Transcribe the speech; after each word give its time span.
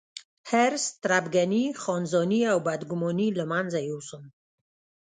حرص، 0.49 0.85
تربګني، 1.03 1.63
ځانځاني 1.81 2.41
او 2.51 2.57
بدګوماني 2.67 3.27
له 3.39 3.43
منځه 3.51 3.79
يوسم. 3.89 4.23